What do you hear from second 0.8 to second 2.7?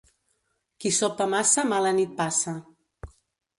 Qui sopa massa mala nit passa.